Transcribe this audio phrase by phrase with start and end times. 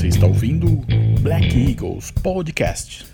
[0.00, 0.66] Você está ouvindo
[1.20, 3.04] Black Eagles Podcast.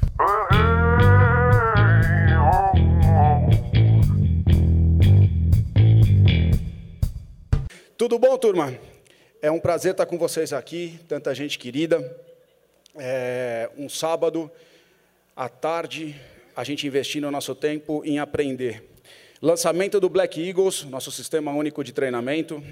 [7.98, 8.72] Tudo bom, turma?
[9.42, 11.98] É um prazer estar com vocês aqui, tanta gente querida.
[12.94, 14.48] É um sábado
[15.34, 16.14] à tarde,
[16.54, 18.88] a gente investindo o nosso tempo em aprender.
[19.42, 22.62] Lançamento do Black Eagles, nosso sistema único de treinamento.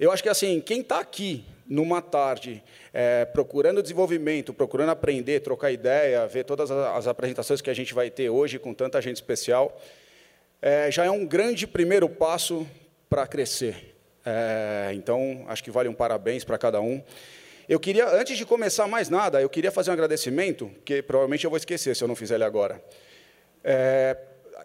[0.00, 5.70] Eu acho que assim, quem está aqui numa tarde é, procurando desenvolvimento, procurando aprender, trocar
[5.70, 9.80] ideia, ver todas as apresentações que a gente vai ter hoje com tanta gente especial,
[10.62, 12.66] é, já é um grande primeiro passo
[13.08, 13.94] para crescer.
[14.24, 17.02] É, então, acho que vale um parabéns para cada um.
[17.68, 21.50] Eu queria, antes de começar mais nada, eu queria fazer um agradecimento, que provavelmente eu
[21.50, 22.82] vou esquecer se eu não fizer ele agora.
[23.62, 24.16] É,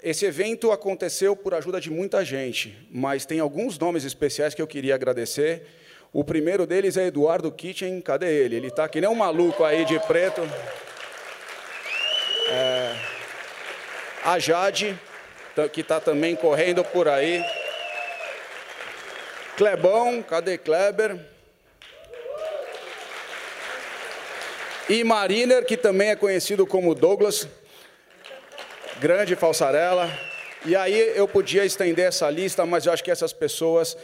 [0.01, 4.67] esse evento aconteceu por ajuda de muita gente, mas tem alguns nomes especiais que eu
[4.67, 5.65] queria agradecer.
[6.13, 7.99] O primeiro deles é Eduardo Kitchen.
[7.99, 8.55] Cadê ele?
[8.55, 10.41] Ele está que nem um maluco aí de preto.
[12.51, 12.95] É,
[14.23, 14.95] a Jade,
[15.71, 17.43] que está também correndo por aí.
[19.57, 21.19] Clebão, cadê Kleber?
[24.87, 27.47] E Mariner, que também é conhecido como Douglas,
[28.99, 30.07] grande falsarela.
[30.63, 33.97] E aí eu podia estender essa lista, mas eu acho que essas pessoas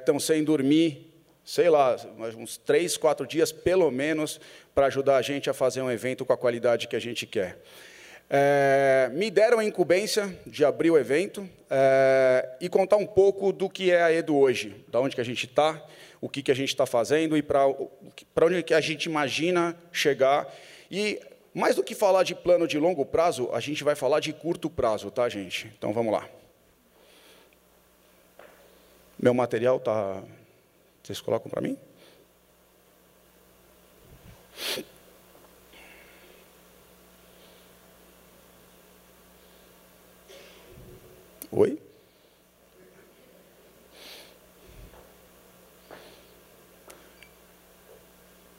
[0.00, 1.07] estão é, sem dormir,
[1.48, 1.96] sei lá,
[2.36, 4.38] uns três, quatro dias pelo menos,
[4.74, 7.56] para ajudar a gente a fazer um evento com a qualidade que a gente quer.
[8.28, 13.66] É, me deram a incumbência de abrir o evento é, e contar um pouco do
[13.66, 15.82] que é a Edu hoje, da onde que a gente está,
[16.20, 17.66] o que, que a gente está fazendo e para
[18.42, 20.54] onde que a gente imagina chegar.
[20.90, 21.18] E
[21.54, 24.68] mais do que falar de plano de longo prazo, a gente vai falar de curto
[24.68, 25.72] prazo, tá, gente?
[25.78, 26.28] Então vamos lá.
[29.18, 30.22] Meu material tá.
[31.08, 31.74] Vocês colocam para mim?
[41.50, 41.80] Oi?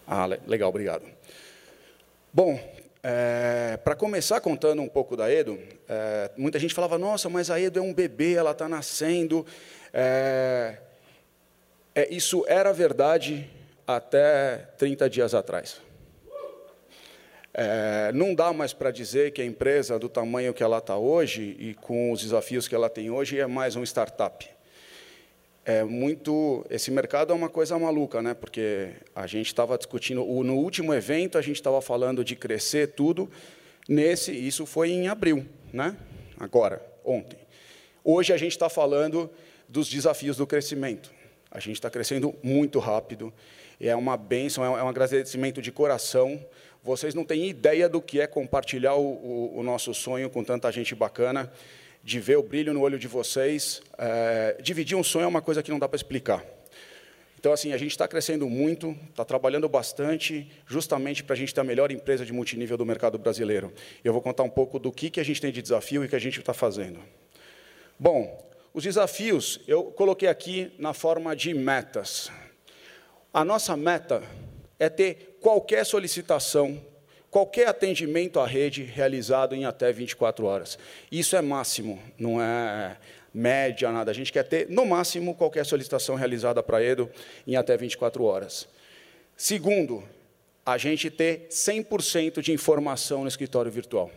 [0.08, 1.06] Ah, legal, obrigado.
[2.34, 2.60] Bom,
[3.04, 7.62] é, para começar contando um pouco da Edo, é, muita gente falava: nossa, mas a
[7.62, 9.46] Edo é um bebê, ela está nascendo.
[9.94, 10.80] É,
[11.94, 13.50] é, isso era verdade
[13.86, 15.82] até 30 dias atrás.
[17.54, 21.56] É, não dá mais para dizer que a empresa, do tamanho que ela está hoje
[21.60, 24.48] e com os desafios que ela tem hoje, é mais um startup.
[25.66, 28.34] É muito, esse mercado é uma coisa maluca, né?
[28.34, 33.30] Porque a gente estava discutindo no último evento, a gente estava falando de crescer tudo.
[33.88, 35.98] Nesse, isso foi em abril, né?
[36.40, 37.40] Agora, ontem.
[38.04, 39.30] Hoje a gente está falando
[39.68, 41.12] dos desafios do crescimento.
[41.52, 43.34] A gente está crescendo muito rápido.
[43.80, 46.40] É uma benção, é um agradecimento de coração
[46.84, 50.72] vocês não têm ideia do que é compartilhar o, o, o nosso sonho com tanta
[50.72, 51.52] gente bacana,
[52.04, 53.82] de ver o brilho no olho de vocês.
[53.98, 56.44] É, dividir um sonho é uma coisa que não dá para explicar.
[57.38, 61.62] Então, assim, a gente está crescendo muito, está trabalhando bastante, justamente para a gente ter
[61.62, 63.74] a melhor empresa de multinível do mercado brasileiro.
[64.04, 66.16] Eu vou contar um pouco do que, que a gente tem de desafio e que
[66.16, 67.00] a gente está fazendo.
[67.98, 72.32] Bom, os desafios eu coloquei aqui na forma de metas.
[73.34, 74.24] A nossa meta
[74.78, 76.80] é ter qualquer solicitação,
[77.30, 80.78] qualquer atendimento à rede realizado em até 24 horas.
[81.12, 82.98] Isso é máximo, não é
[83.34, 84.12] média, nada.
[84.12, 87.10] A gente quer ter, no máximo, qualquer solicitação realizada para Edo
[87.46, 88.68] em até 24 horas.
[89.36, 90.04] Segundo,
[90.66, 94.12] a gente ter 100% de informação no escritório virtual.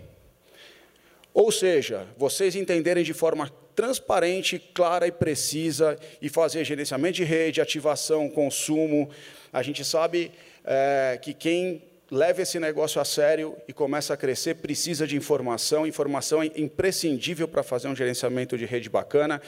[1.33, 7.61] Ou seja, vocês entenderem de forma transparente, clara e precisa e fazer gerenciamento de rede,
[7.61, 9.11] ativação, consumo.
[9.53, 10.33] A gente sabe
[10.65, 11.83] é, que quem
[12.13, 15.87] leva esse negócio a sério e começa a crescer precisa de informação.
[15.87, 19.41] Informação é imprescindível para fazer um gerenciamento de rede bacana,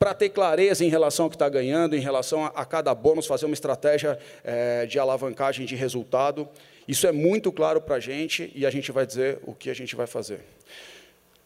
[0.00, 3.24] para ter clareza em relação ao que está ganhando, em relação a, a cada bônus,
[3.24, 6.48] fazer uma estratégia é, de alavancagem de resultado.
[6.88, 9.74] Isso é muito claro para a gente e a gente vai dizer o que a
[9.74, 10.40] gente vai fazer.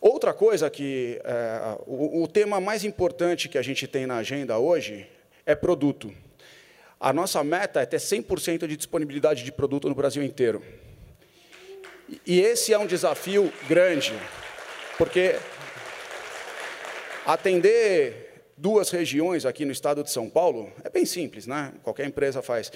[0.02, 4.58] Outra coisa que é, o, o tema mais importante que a gente tem na agenda
[4.58, 5.06] hoje
[5.46, 6.12] é produto.
[6.98, 10.60] A nossa meta é ter 100% de disponibilidade de produto no Brasil inteiro.
[12.26, 14.12] E esse é um desafio grande,
[14.98, 15.36] porque
[17.24, 21.74] atender duas regiões aqui no estado de São Paulo é bem simples, né?
[21.84, 22.72] qualquer empresa faz.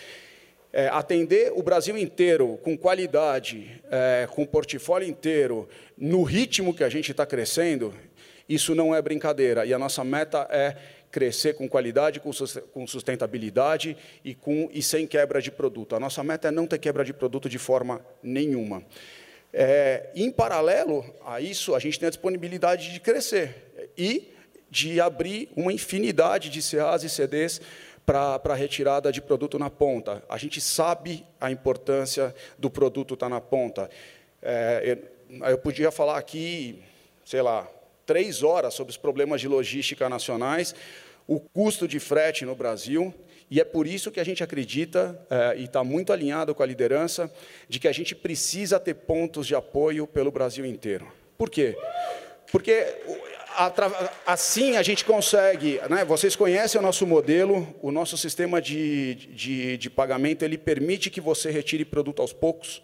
[0.79, 6.89] É, atender o Brasil inteiro com qualidade, é, com portfólio inteiro, no ritmo que a
[6.91, 7.95] gente está crescendo,
[8.47, 9.65] isso não é brincadeira.
[9.65, 10.77] E a nossa meta é
[11.11, 15.97] crescer com qualidade, com sustentabilidade e, com, e sem quebra de produto.
[15.97, 18.85] A nossa meta é não ter quebra de produto de forma nenhuma.
[19.55, 24.31] É, em paralelo a isso, a gente tem a disponibilidade de crescer e
[24.71, 27.63] de abrir uma infinidade de CAs e CDs
[28.07, 30.23] para a retirada de produto na ponta.
[30.29, 33.91] A gente sabe a importância do produto estar tá na ponta.
[34.41, 36.81] É, eu, eu podia falar aqui,
[37.25, 37.69] sei lá,
[38.07, 40.73] três horas sobre os problemas de logística nacionais,
[41.27, 43.13] o custo de frete no Brasil,
[43.51, 46.67] e é por isso que a gente acredita, é, e está muito alinhado com a
[46.67, 47.31] liderança,
[47.69, 51.11] de que a gente precisa ter pontos de apoio pelo Brasil inteiro.
[51.37, 51.77] Por quê?
[52.53, 52.87] Porque
[54.27, 59.77] assim a gente consegue, né, vocês conhecem o nosso modelo, o nosso sistema de, de,
[59.79, 62.83] de pagamento, ele permite que você retire produto aos poucos,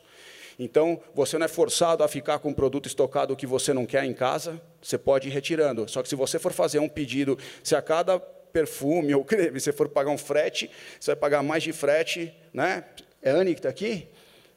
[0.58, 4.04] então, você não é forçado a ficar com um produto estocado que você não quer
[4.04, 5.88] em casa, você pode ir retirando.
[5.88, 9.72] Só que se você for fazer um pedido, se a cada perfume ou creme você
[9.72, 10.70] for pagar um frete,
[11.00, 12.32] você vai pagar mais de frete.
[12.52, 12.84] Né?
[13.20, 14.08] É a Anne que está aqui?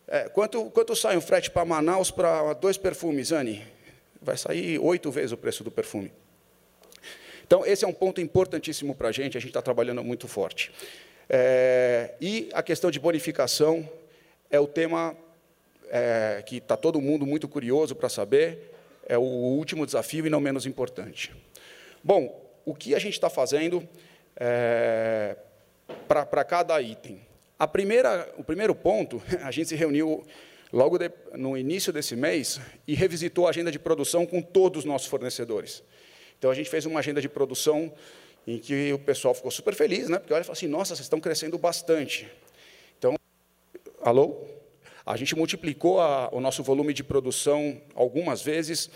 [0.07, 3.65] É, quanto, quanto sai um frete para Manaus para dois perfumes, Anne?
[4.25, 6.11] Vai sair oito vezes o preço do perfume.
[7.45, 10.71] Então, esse é um ponto importantíssimo para a gente, a gente está trabalhando muito forte.
[11.29, 13.87] É, e a questão de bonificação
[14.49, 15.15] é o tema
[15.89, 18.71] é, que está todo mundo muito curioso para saber,
[19.07, 21.31] é o último desafio e não menos importante.
[22.03, 23.87] Bom, o que a gente está fazendo
[24.35, 25.35] é,
[26.07, 27.21] para cada item?
[27.59, 30.25] A primeira, o primeiro ponto, a gente se reuniu
[30.75, 34.85] logo de, no início desse mês e revisitou a agenda de produção com todos os
[34.85, 35.81] nossos fornecedores.
[36.37, 37.93] Então, a gente fez uma agenda de produção
[38.45, 40.19] em que o pessoal ficou super feliz, né?
[40.19, 42.29] porque olha e assim, nossa, vocês estão crescendo bastante.
[42.97, 43.15] Então,
[44.01, 44.35] alô?
[45.05, 48.89] A gente multiplicou a, o nosso volume de produção algumas vezes,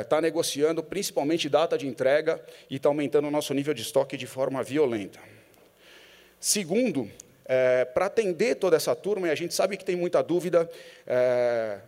[0.00, 4.16] está é, negociando principalmente data de entrega e está aumentando o nosso nível de estoque
[4.16, 5.18] de forma violenta.
[6.38, 7.10] Segundo,
[7.44, 10.70] é, para atender toda essa turma, e a gente sabe que tem muita dúvida,
[11.06, 11.78] é,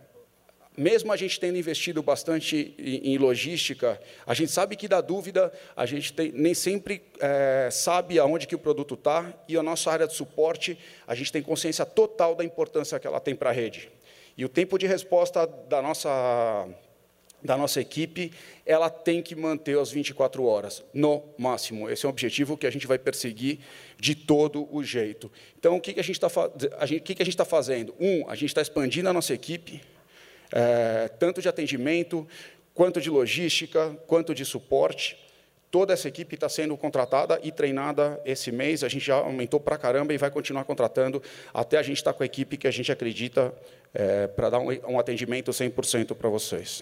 [0.77, 5.87] mesmo a gente tendo investido bastante em, logística, a gente sabe que da dúvida a
[5.87, 10.05] gente tem, nem sempre é, sabe aonde que o produto está e a nossa área
[10.05, 10.77] de suporte
[11.07, 13.89] a gente tem consciência total da importância que ela tem para a rede.
[14.37, 16.67] E o tempo de resposta da nossa
[17.43, 18.31] da nossa equipe,
[18.65, 21.89] ela tem que manter as 24 horas, no máximo.
[21.89, 23.59] Esse é um objetivo que a gente vai perseguir
[23.99, 25.31] de todo o jeito.
[25.57, 27.95] Então, o que, a gente está tá fazendo?
[27.99, 29.81] Um, a gente está expandindo a nossa equipe,
[30.51, 32.27] é, tanto de atendimento,
[32.73, 35.17] quanto de logística, quanto de suporte.
[35.69, 38.83] Toda essa equipe está sendo contratada e treinada esse mês.
[38.83, 41.21] A gente já aumentou para caramba e vai continuar contratando
[41.53, 43.53] até a gente estar tá com a equipe que a gente acredita
[43.93, 46.81] é, para dar um, um atendimento 100% para vocês.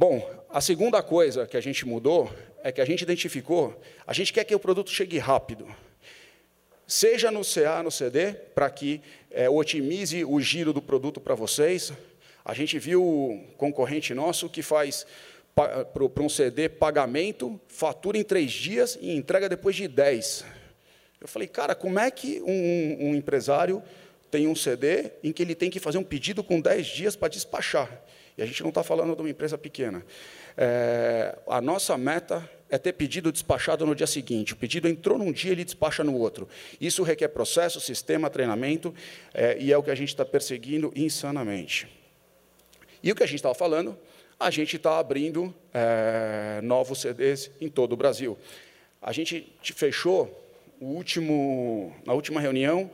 [0.00, 4.32] Bom, a segunda coisa que a gente mudou é que a gente identificou, a gente
[4.32, 5.66] quer que o produto chegue rápido.
[6.86, 11.92] Seja no CA, no CD, para que é, otimize o giro do produto para vocês,
[12.44, 15.04] a gente viu um concorrente nosso que faz
[15.52, 20.44] para um CD pagamento, fatura em três dias e entrega depois de dez.
[21.20, 23.82] Eu falei, cara, como é que um, um empresário
[24.30, 27.26] tem um CD em que ele tem que fazer um pedido com dez dias para
[27.26, 28.00] despachar?
[28.38, 30.06] E a gente não está falando de uma empresa pequena.
[30.56, 34.52] É, a nossa meta é ter pedido despachado no dia seguinte.
[34.52, 36.48] O pedido entrou num dia, ele despacha no outro.
[36.80, 38.94] Isso requer processo, sistema, treinamento,
[39.34, 41.88] é, e é o que a gente está perseguindo insanamente.
[43.02, 43.98] E o que a gente estava falando,
[44.38, 48.38] a gente está abrindo é, novos CDs em todo o Brasil.
[49.02, 50.48] A gente fechou
[50.80, 52.88] último, na última reunião,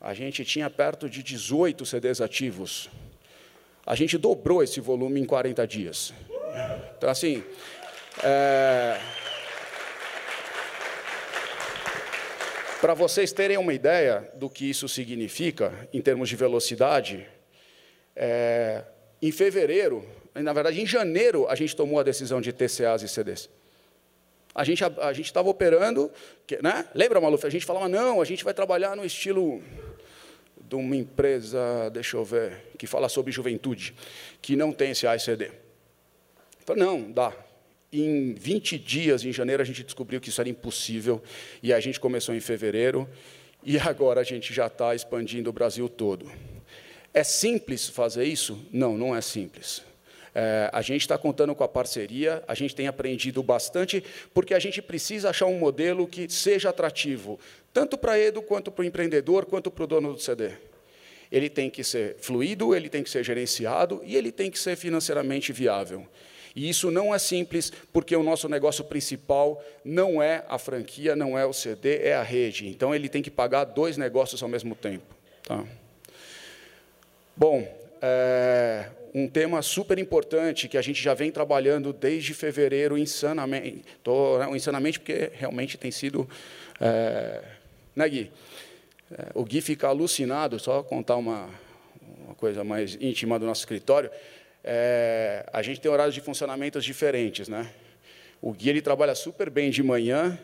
[0.00, 2.90] a gente tinha perto de 18 CDs ativos.
[3.86, 6.12] A gente dobrou esse volume em 40 dias.
[6.96, 7.42] Então, assim,
[8.22, 8.98] é...
[12.80, 17.26] para vocês terem uma ideia do que isso significa em termos de velocidade,
[18.14, 18.84] é...
[19.22, 20.02] Em fevereiro,
[20.34, 23.50] na verdade, em janeiro, a gente tomou a decisão de TCAs e CDs.
[24.54, 26.10] A gente a, gente estava operando,
[26.62, 26.86] né?
[26.94, 27.46] Lembra, Maluf?
[27.46, 29.62] A gente falava não, a gente vai trabalhar no estilo
[30.70, 33.92] de uma empresa, deixa eu ver, que fala sobre juventude,
[34.40, 35.50] que não tem esse A e CD.
[36.64, 37.32] Falei, não, dá.
[37.92, 41.20] Em 20 dias, em janeiro, a gente descobriu que isso era impossível,
[41.60, 43.08] e a gente começou em fevereiro,
[43.64, 46.30] e agora a gente já está expandindo o Brasil todo.
[47.12, 48.64] É simples fazer isso?
[48.72, 49.82] Não, não é simples.
[50.34, 54.58] É, a gente está contando com a parceria, a gente tem aprendido bastante, porque a
[54.58, 57.38] gente precisa achar um modelo que seja atrativo,
[57.72, 60.50] tanto para Edu, quanto para o empreendedor, quanto para o dono do CD.
[61.30, 64.76] Ele tem que ser fluido, ele tem que ser gerenciado e ele tem que ser
[64.76, 66.06] financeiramente viável.
[66.54, 71.38] E isso não é simples, porque o nosso negócio principal não é a franquia, não
[71.38, 72.66] é o CD, é a rede.
[72.66, 75.14] Então, ele tem que pagar dois negócios ao mesmo tempo.
[75.44, 75.64] Tá?
[77.36, 77.66] Bom,
[78.00, 83.84] é, um tema super importante que a gente já vem trabalhando desde fevereiro insanamente.
[84.02, 86.28] Tô, né, insanamente porque realmente tem sido.
[86.80, 87.42] É,
[87.94, 88.30] né, Gui?
[89.10, 91.48] É, o Gui fica alucinado, só contar uma,
[92.24, 94.10] uma coisa mais íntima do nosso escritório.
[94.62, 97.48] É, a gente tem horários de funcionamentos diferentes.
[97.48, 97.68] Né?
[98.40, 100.38] O Gui ele trabalha super bem de manhã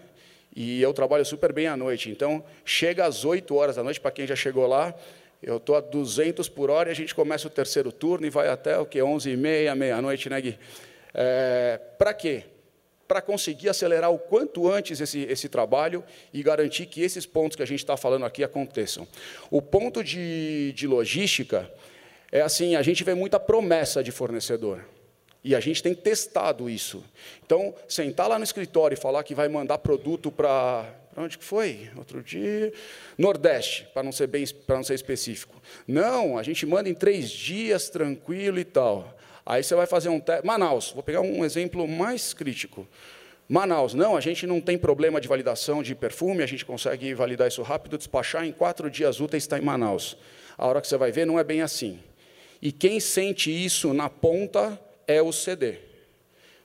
[0.54, 2.10] e eu trabalho super bem à noite.
[2.10, 4.94] Então, chega às 8 horas da noite, para quem já chegou lá,
[5.46, 8.48] eu estou a 200 por hora e a gente começa o terceiro turno e vai
[8.48, 10.58] até o que 11 e meia, meia-noite, né, Gui?
[11.14, 12.42] É, para quê?
[13.06, 16.02] Para conseguir acelerar o quanto antes esse, esse trabalho
[16.34, 19.06] e garantir que esses pontos que a gente está falando aqui aconteçam.
[19.48, 21.70] O ponto de, de logística
[22.32, 24.84] é assim, a gente vê muita promessa de fornecedor.
[25.44, 27.04] E a gente tem testado isso.
[27.44, 31.44] Então, sentar lá no escritório e falar que vai mandar produto para para onde que
[31.44, 31.90] foi?
[31.96, 32.72] Outro dia.
[33.16, 35.60] Nordeste, para não ser bem, para não ser específico.
[35.86, 39.16] Não, a gente manda em três dias, tranquilo e tal.
[39.44, 40.46] Aí você vai fazer um teste.
[40.46, 42.86] Manaus, vou pegar um exemplo mais crítico.
[43.48, 47.46] Manaus, não, a gente não tem problema de validação de perfume, a gente consegue validar
[47.46, 50.16] isso rápido, despachar em quatro dias úteis está em Manaus.
[50.58, 52.00] A hora que você vai ver, não é bem assim.
[52.60, 55.85] E quem sente isso na ponta é o CD.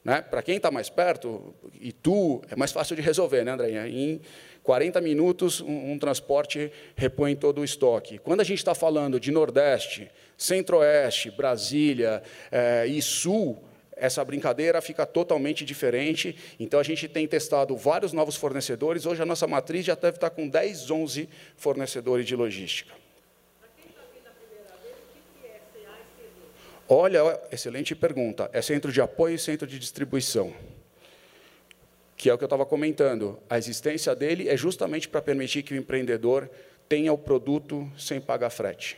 [0.04, 0.22] Né?
[0.22, 3.88] Para quem está mais perto, e tu, é mais fácil de resolver, né, André?
[3.88, 4.20] Em
[4.64, 8.18] 40 minutos, um, um, transporte repõe todo o estoque.
[8.18, 13.64] Quando a gente está falando de Nordeste, Centro-Oeste, Brasília é, e Sul,
[13.96, 16.36] essa brincadeira fica totalmente diferente.
[16.60, 19.06] Então, a gente tem testado vários novos fornecedores.
[19.06, 23.01] Hoje, a nossa matriz já deve estar com 10, 11 fornecedores de logística.
[26.94, 28.50] Olha, excelente pergunta.
[28.52, 30.54] É centro de apoio e centro de distribuição.
[32.18, 33.40] Que é o que eu estava comentando.
[33.50, 36.50] A existência dele é justamente para permitir que o empreendedor
[36.90, 38.98] tenha o produto sem pagar frete.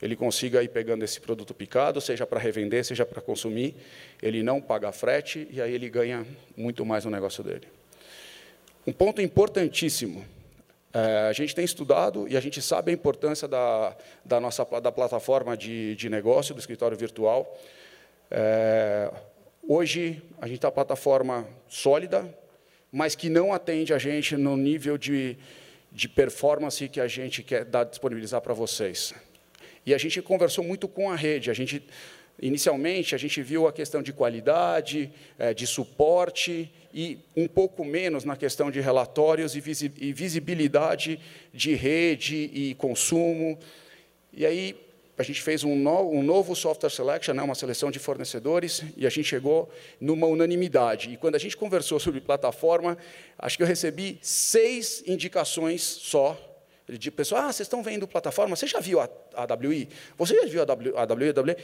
[0.00, 3.74] Ele consiga ir pegando esse produto picado, seja para revender, seja para consumir,
[4.22, 6.24] ele não paga frete e aí ele ganha
[6.56, 7.66] muito mais no negócio dele.
[8.86, 10.24] Um ponto importantíssimo
[10.92, 14.90] é, a gente tem estudado e a gente sabe a importância da, da nossa da
[14.90, 17.56] plataforma de, de negócio, do escritório virtual.
[18.30, 19.10] É,
[19.62, 22.28] hoje, a gente está uma plataforma sólida,
[22.90, 25.36] mas que não atende a gente no nível de,
[25.92, 29.14] de performance que a gente quer dar, disponibilizar para vocês.
[29.86, 31.82] E a gente conversou muito com a rede, a gente
[32.42, 38.24] Inicialmente, a gente viu a questão de qualidade, é, de suporte e um pouco menos
[38.24, 41.20] na questão de relatórios e visibilidade
[41.52, 43.58] de rede e consumo.
[44.32, 44.74] E aí
[45.18, 49.10] a gente fez um, no, novo software selection, né, uma seleção de fornecedores, e a
[49.10, 49.68] gente chegou
[50.00, 51.10] numa unanimidade.
[51.10, 52.96] E quando a gente conversou sobre plataforma,
[53.38, 56.38] acho que eu recebi seis indicações só
[56.88, 57.42] de pessoas.
[57.42, 58.56] Ah, vocês estão vendo plataforma?
[58.56, 59.90] Você já viu a, AWI?
[60.16, 61.56] Você já viu a AWI?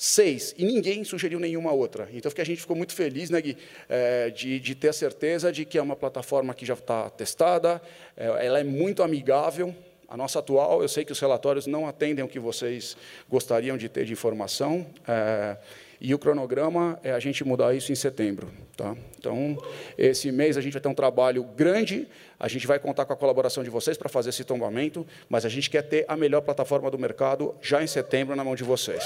[0.00, 2.08] Seis, e ninguém sugeriu nenhuma outra.
[2.12, 3.56] Então, a gente ficou muito feliz né, Gui,
[3.88, 7.82] é, de, de, ter a certeza de que é uma plataforma que já está testada,
[8.16, 9.74] é, ela é muito amigável.
[10.08, 12.96] A nossa atual, eu sei que os relatórios não atendem o que vocês
[13.28, 15.56] gostariam de ter de informação, é,
[16.00, 18.48] e o cronograma é a gente mudar isso em setembro.
[18.76, 18.96] Tá?
[19.18, 19.58] Então,
[19.98, 22.06] esse mês a gente vai ter um trabalho grande,
[22.38, 25.48] a gente vai contar com a colaboração de vocês para fazer esse tombamento, mas a
[25.48, 29.02] gente quer ter a melhor plataforma do mercado já em setembro na mão de vocês.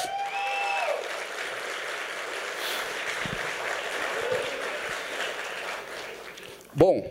[6.85, 7.09] Bom,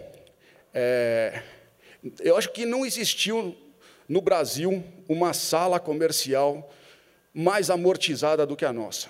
[0.73, 1.43] é,
[2.19, 3.55] eu acho que não existiu
[4.05, 6.69] no Brasil uma sala comercial
[7.33, 9.07] mais amortizada do que a nossa.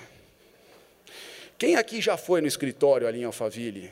[1.58, 3.92] Quem aqui já foi no escritório ali em Alphaville?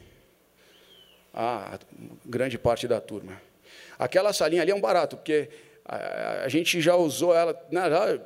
[1.34, 1.80] Ah,
[2.24, 3.42] grande parte da turma.
[3.98, 5.50] Aquela salinha ali é um barato, porque
[5.84, 8.20] a, a gente já usou ela, né, já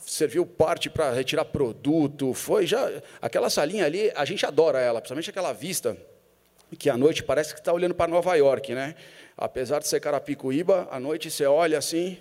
[0.00, 2.90] serviu parte para retirar produto, foi já
[3.22, 5.96] aquela salinha ali, a gente adora ela, principalmente aquela vista
[6.78, 8.94] que à noite parece que está olhando para Nova York, né?
[9.36, 12.18] Apesar de ser Carapicuíba, à noite você olha assim,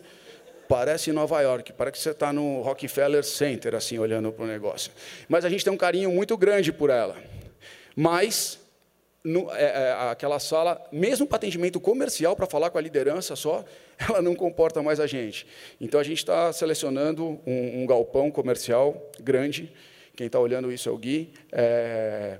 [0.67, 4.91] parece Nova York, parece que você está no Rockefeller Center, assim, olhando para o negócio.
[5.27, 7.15] Mas a gente tem um carinho muito grande por ela.
[7.95, 8.59] Mas
[9.23, 13.63] no, é, é, aquela sala, mesmo para atendimento comercial, para falar com a liderança só,
[13.97, 15.47] ela não comporta mais a gente.
[15.79, 19.71] Então a gente está selecionando um, um, galpão comercial grande.
[20.15, 21.33] Quem está olhando isso é o Gui.
[21.51, 22.39] É,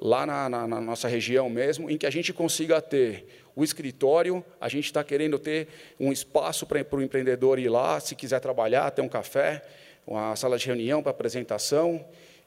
[0.00, 4.42] lá na, na, na, nossa região mesmo, em que a gente consiga ter o escritório,
[4.58, 8.90] a gente está querendo ter um espaço para, o empreendedor ir lá, se quiser trabalhar,
[8.92, 9.62] ter um café,
[10.06, 12.04] uma sala de reunião para apresentação,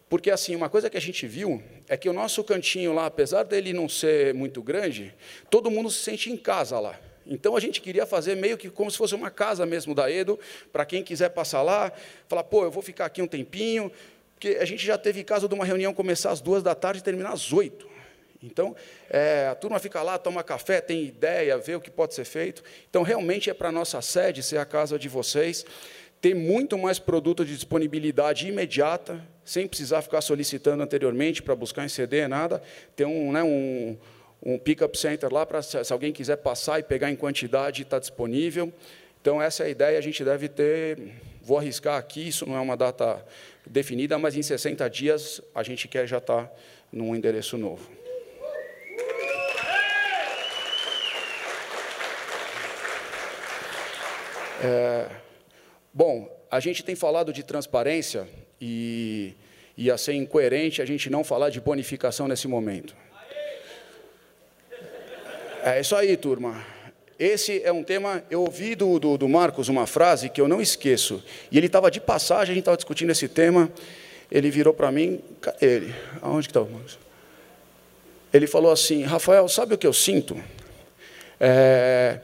[0.09, 3.43] Porque, assim, uma coisa que a gente viu é que o nosso cantinho lá, apesar
[3.43, 5.13] dele não ser muito grande,
[5.49, 6.99] todo mundo se sente em casa lá.
[7.25, 10.39] Então a gente queria fazer meio que como se fosse uma casa mesmo da Edo,
[10.71, 11.91] para quem quiser passar lá,
[12.27, 13.91] falar, pô, eu vou ficar aqui um tempinho,
[14.43, 17.01] porque a gente já teve caso de uma reunião começar às duas da tarde e
[17.01, 17.87] terminar às oito.
[18.41, 18.75] Então,
[19.09, 22.61] é, a turma fica lá, toma café, tem ideia, vê o que pode ser feito.
[22.89, 25.65] Então, realmente é para a nossa sede ser a casa de vocês,
[26.19, 31.89] ter muito mais produto de disponibilidade imediata, sem precisar ficar solicitando anteriormente para buscar em
[31.89, 32.61] CD, nada.
[32.97, 33.97] Ter um, né, um,
[34.41, 38.73] um pick-up center lá para, se alguém quiser passar e pegar em quantidade, está disponível.
[39.21, 42.59] Então, essa é a ideia, a gente deve ter, vou arriscar aqui, isso não é
[42.59, 43.23] uma data
[43.67, 46.51] definida, mas em 60 dias a gente quer já estar tá
[46.91, 47.91] num endereço novo.
[54.63, 55.09] É,
[55.93, 58.25] bom, a gente tem falado de transparência
[58.61, 59.33] e
[59.77, 62.95] ia ser incoerente a gente não falar de bonificação nesse momento.
[65.65, 66.72] É isso aí, turma.
[67.19, 68.23] Esse é um tema.
[68.29, 71.23] Eu ouvi do, do, do Marcos uma frase que eu não esqueço.
[71.51, 73.71] E ele estava de passagem, a gente estava discutindo esse tema.
[74.31, 75.21] Ele virou para mim.
[75.61, 75.93] Ele?
[76.21, 76.97] Aonde que está o Marcos?
[78.33, 80.41] Ele falou assim: Rafael, sabe o que eu sinto?
[81.39, 82.19] É,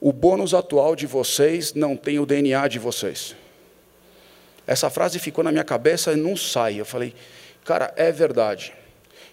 [0.00, 3.36] o bônus atual de vocês não tem o DNA de vocês.
[4.66, 6.80] Essa frase ficou na minha cabeça e não sai.
[6.80, 7.14] Eu falei,
[7.64, 8.72] cara, é verdade.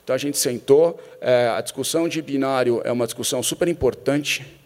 [0.04, 1.02] Então a gente sentou.
[1.20, 4.61] É, a discussão de binário é uma discussão super importante.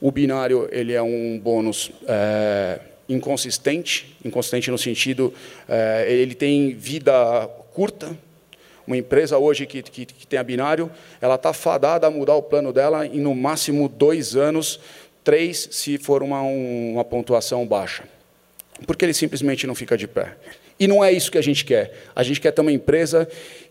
[0.00, 5.32] O binário ele é um bônus é, inconsistente, inconsistente no sentido
[5.68, 8.16] é, ele tem vida curta.
[8.86, 10.90] Uma empresa hoje que, que, que tem a binário,
[11.20, 14.80] ela está fadada a mudar o plano dela em no máximo dois anos
[15.22, 18.04] três se for uma, uma pontuação baixa.
[18.86, 20.36] Porque ele simplesmente não fica de pé.
[20.80, 21.92] E não é isso que a gente quer.
[22.16, 23.28] A gente quer ter uma empresa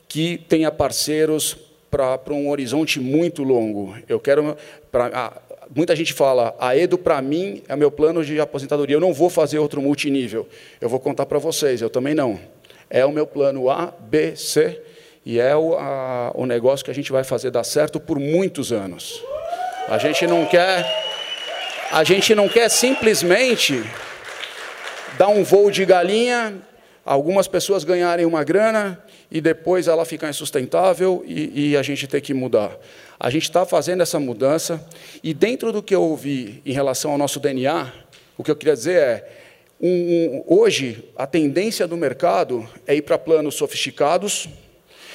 [0.08, 1.58] que tenha parceiros
[1.90, 3.98] para um horizonte muito longo.
[4.08, 4.56] Eu quero.
[4.92, 5.42] Pra,
[5.76, 8.96] muita gente fala, a Edo, para mim, é meu plano de aposentadoria.
[8.96, 10.48] Eu não vou fazer outro multinível.
[10.80, 12.40] Eu vou contar para vocês, eu também não.
[12.90, 14.82] É o meu plano A, B, C,
[15.26, 18.72] e é o, a, o negócio que a gente vai fazer dar certo por muitos
[18.72, 19.22] anos.
[19.88, 20.86] A gente não quer
[21.90, 23.82] a gente não quer simplesmente
[25.18, 26.56] dar um voo de galinha,
[27.06, 32.22] algumas pessoas ganharem uma grana e depois ela ficar insustentável e, e a gente ter
[32.22, 32.78] que mudar.
[33.20, 34.86] A gente está fazendo essa mudança
[35.24, 37.92] e dentro do que eu ouvi em relação ao nosso DNA,
[38.38, 39.30] o que eu queria dizer é
[39.82, 44.48] um, um, hoje a tendência do mercado é ir para planos sofisticados.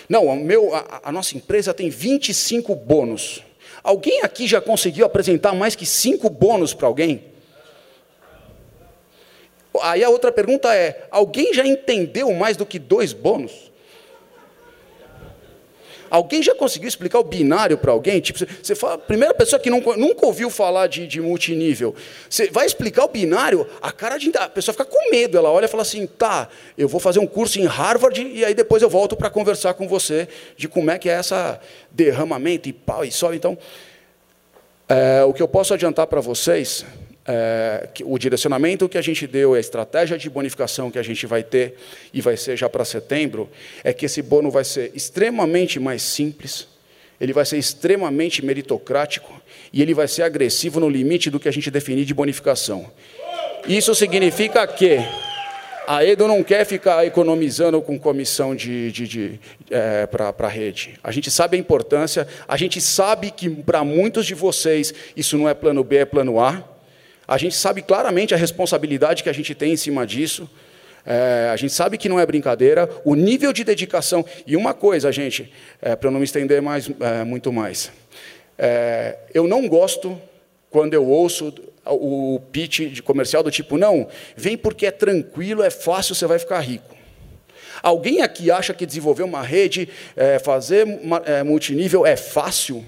[0.08, 3.42] Não, meu, a, a nossa empresa tem 25 bônus.
[3.82, 7.24] Alguém aqui já conseguiu apresentar mais que cinco bônus para alguém?
[9.80, 13.71] Aí a outra pergunta é: alguém já entendeu mais do que dois bônus?
[16.12, 18.20] Alguém já conseguiu explicar o binário para alguém?
[18.20, 21.94] Tipo, você fala, primeira pessoa que nunca, nunca ouviu falar de, de, multinível,
[22.28, 25.64] você vai explicar o binário, a cara de a pessoa fica com medo, ela olha
[25.64, 28.90] e fala assim, tá, eu vou fazer um curso em Harvard e aí depois eu
[28.90, 31.58] volto para conversar com você de como é que é essa
[31.90, 33.36] derramamento e pau e sobe.
[33.36, 33.56] Então,
[34.86, 36.84] é, o que eu posso adiantar para vocês
[37.26, 41.42] é, o direcionamento que a gente deu, a estratégia de bonificação que a gente vai
[41.42, 41.76] ter,
[42.12, 43.48] e vai ser já para setembro,
[43.84, 46.66] é que esse bono vai ser extremamente mais simples,
[47.20, 49.40] ele vai ser extremamente meritocrático
[49.72, 52.90] e ele vai ser agressivo no limite do que a gente definir de bonificação.
[53.68, 54.98] Isso significa que
[55.86, 60.94] a Edo não quer ficar economizando com comissão de, de, de é, para a rede.
[61.02, 65.48] A gente sabe a importância, a gente sabe que para muitos de vocês isso não
[65.48, 66.71] é plano B, é plano A.
[67.26, 70.48] A gente sabe claramente a responsabilidade que a gente tem em cima disso.
[71.04, 74.24] É, a gente sabe que não é brincadeira, o nível de dedicação.
[74.46, 77.90] E uma coisa, gente, é, para eu não me estender mais, é, muito mais.
[78.58, 80.20] É, eu não gosto
[80.70, 81.52] quando eu ouço
[81.84, 84.06] o pitch de comercial do tipo, não,
[84.36, 86.96] vem porque é tranquilo, é fácil, você vai ficar rico.
[87.82, 90.86] Alguém aqui acha que desenvolver uma rede, é, fazer
[91.24, 92.84] é, multinível é fácil?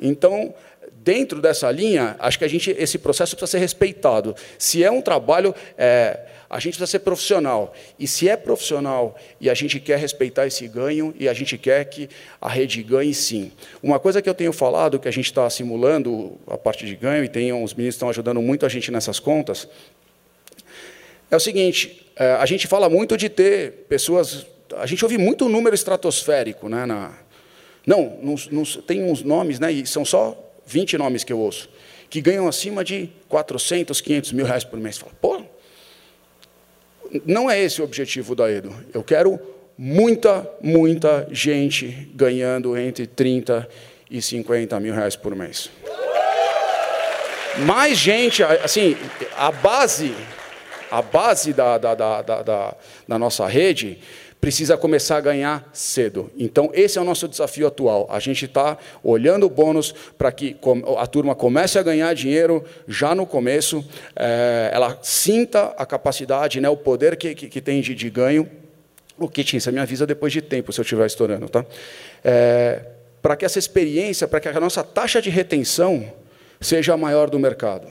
[0.00, 0.54] Então,
[0.92, 4.34] dentro dessa linha, acho que a gente, esse processo precisa ser respeitado.
[4.58, 7.74] Se é um trabalho, é, a gente precisa ser profissional.
[7.98, 11.84] E se é profissional e a gente quer respeitar esse ganho e a gente quer
[11.84, 12.08] que
[12.40, 13.52] a rede ganhe, sim.
[13.82, 17.24] Uma coisa que eu tenho falado, que a gente está simulando a parte de ganho,
[17.24, 19.68] e tem, os meninos estão ajudando muito a gente nessas contas,
[21.30, 24.46] é o seguinte: é, a gente fala muito de ter pessoas.
[24.76, 26.68] A gente ouve muito número estratosférico.
[26.68, 27.12] Né, na,
[27.86, 28.18] não,
[28.86, 31.68] tem uns nomes, né, e são só 20 nomes que eu ouço,
[32.08, 34.98] que ganham acima de 400, 500 mil reais por mês.
[34.98, 35.42] Fala, pô,
[37.24, 38.74] não é esse o objetivo da Edo.
[38.92, 39.38] Eu quero
[39.76, 43.68] muita, muita gente ganhando entre 30
[44.10, 45.70] e 50 mil reais por mês.
[47.66, 48.96] Mais gente, assim,
[49.36, 50.12] a base,
[50.90, 52.74] a base da, da, da, da,
[53.06, 53.98] da nossa rede
[54.44, 56.30] precisa começar a ganhar cedo.
[56.36, 58.06] Então, esse é o nosso desafio atual.
[58.10, 60.54] A gente está olhando o bônus para que
[60.98, 63.82] a turma comece a ganhar dinheiro já no começo,
[64.14, 68.46] é, ela sinta a capacidade, né, o poder que, que, que tem de, de ganho.
[69.18, 71.48] O kit, você me avisa depois de tempo, se eu estiver estourando.
[71.48, 71.64] Tá?
[72.22, 72.82] É,
[73.22, 76.12] para que essa experiência, para que a nossa taxa de retenção
[76.60, 77.88] seja a maior do mercado.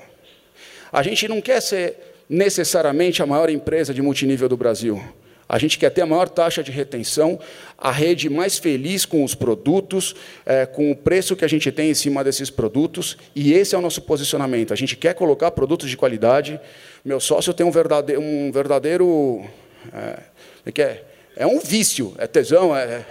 [0.92, 1.98] A gente não quer ser
[2.30, 5.02] necessariamente a maior empresa de multinível do Brasil.
[5.48, 7.40] A gente quer ter a maior taxa de retenção,
[7.78, 11.92] a rede mais feliz com os produtos, é, com o preço que a gente tem
[11.92, 14.74] em cima desses produtos, e esse é o nosso posicionamento.
[14.74, 16.60] A gente quer colocar produtos de qualidade.
[17.04, 18.22] Meu sócio tem um verdadeiro.
[18.22, 19.46] Um verdadeiro
[19.94, 21.04] é, que é,
[21.36, 22.76] é um vício, é tesão.
[22.76, 23.06] É,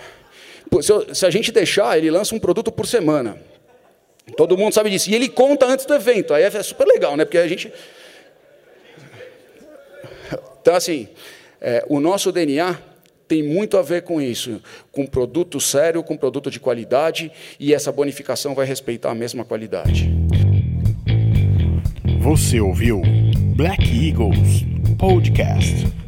[1.13, 3.39] se a gente deixar, ele lança um produto por semana.
[4.37, 5.11] Todo mundo sabe disso.
[5.11, 6.33] E ele conta antes do evento.
[6.33, 7.25] Aí é super legal, né?
[7.25, 7.73] Porque a gente.
[10.61, 11.09] Então, assim,
[11.63, 12.77] é, o nosso DNA
[13.29, 17.93] tem muito a ver com isso, com produto sério, com produto de qualidade, e essa
[17.93, 20.13] bonificação vai respeitar a mesma qualidade.
[22.21, 23.01] Você ouviu
[23.57, 24.65] Black Eagles
[24.99, 26.02] Podcast.